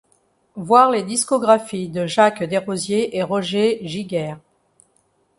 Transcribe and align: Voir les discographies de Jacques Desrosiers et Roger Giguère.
Voir 0.55 0.89
les 0.89 1.03
discographies 1.03 1.87
de 1.87 2.07
Jacques 2.07 2.43
Desrosiers 2.43 3.15
et 3.15 3.21
Roger 3.21 3.81
Giguère. 3.85 4.39